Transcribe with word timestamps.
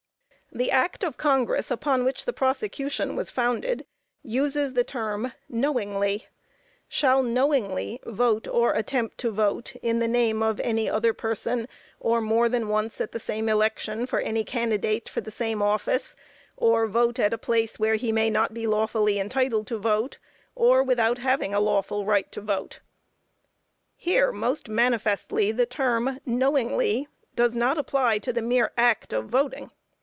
The 0.53 0.69
Act 0.69 1.05
of 1.05 1.15
Congress 1.15 1.71
upon 1.71 2.03
which 2.03 2.25
the 2.25 2.33
prosecution 2.33 3.15
was 3.15 3.29
founded 3.29 3.85
uses 4.21 4.73
the 4.73 4.83
term 4.83 5.31
"knowingly," 5.47 6.27
"shall 6.89 7.23
knowingly 7.23 8.01
vote 8.05 8.49
or 8.49 8.73
attempt 8.73 9.17
to 9.19 9.31
vote 9.31 9.73
in 9.77 9.99
the 9.99 10.09
name 10.09 10.43
of 10.43 10.59
any 10.59 10.89
other 10.89 11.13
person, 11.13 11.69
or 12.01 12.19
more 12.19 12.49
than 12.49 12.67
once 12.67 12.99
at 12.99 13.13
the 13.13 13.17
same 13.19 13.47
election 13.47 14.05
for 14.05 14.19
any 14.19 14.43
candidate 14.43 15.07
for 15.07 15.21
the 15.21 15.31
same 15.31 15.61
office, 15.61 16.17
or 16.57 16.85
vote 16.85 17.17
at 17.17 17.33
a 17.33 17.37
place 17.37 17.79
where 17.79 17.95
he 17.95 18.11
may 18.11 18.29
not 18.29 18.53
be 18.53 18.67
lawfully 18.67 19.19
entitled 19.21 19.67
to 19.67 19.77
vote, 19.77 20.17
or 20.53 20.83
without 20.83 21.17
having 21.19 21.53
a 21.53 21.61
lawful 21.61 22.03
right 22.05 22.29
to 22.33 22.41
vote." 22.41 22.81
Here 23.95 24.33
most 24.33 24.67
manifestly 24.67 25.53
the 25.53 25.65
term 25.65 26.19
"knowingly" 26.25 27.07
does 27.37 27.55
not 27.55 27.77
apply 27.77 28.17
to 28.17 28.33
the 28.33 28.41
mere 28.41 28.73
act 28.75 29.13
of 29.13 29.27
voting. 29.27 29.71